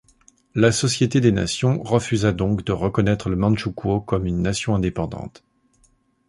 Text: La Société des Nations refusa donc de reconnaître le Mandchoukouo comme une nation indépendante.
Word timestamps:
La 0.55 0.71
Société 0.71 1.21
des 1.21 1.31
Nations 1.31 1.83
refusa 1.83 2.31
donc 2.31 2.65
de 2.65 2.71
reconnaître 2.71 3.29
le 3.29 3.35
Mandchoukouo 3.35 3.99
comme 4.01 4.25
une 4.25 4.41
nation 4.41 4.73
indépendante. 4.73 5.43